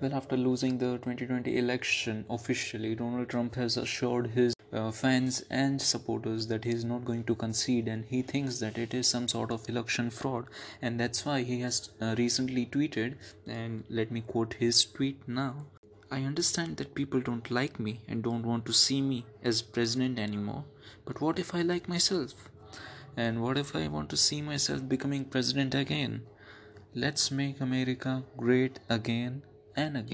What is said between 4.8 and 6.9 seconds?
fans and supporters that he is